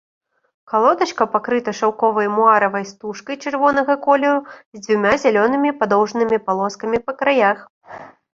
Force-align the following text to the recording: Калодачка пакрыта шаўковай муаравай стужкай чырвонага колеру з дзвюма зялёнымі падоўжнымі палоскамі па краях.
Калодачка 0.71 1.23
пакрыта 1.33 1.73
шаўковай 1.79 2.27
муаравай 2.37 2.87
стужкай 2.93 3.35
чырвонага 3.43 3.93
колеру 4.07 4.41
з 4.79 4.83
дзвюма 4.87 5.13
зялёнымі 5.25 5.69
падоўжнымі 5.83 6.37
палоскамі 6.49 6.97
па 7.11 7.17
краях. 7.23 7.59